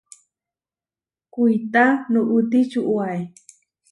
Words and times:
Kuitá 1.33 1.83
nuʼuti 2.11 2.59
čuʼwaé. 2.71 3.19